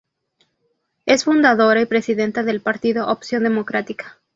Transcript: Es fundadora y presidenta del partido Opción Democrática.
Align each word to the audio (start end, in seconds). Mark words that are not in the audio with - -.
Es 1.05 1.25
fundadora 1.25 1.79
y 1.79 1.85
presidenta 1.85 2.41
del 2.41 2.59
partido 2.59 3.05
Opción 3.09 3.43
Democrática. 3.43 4.19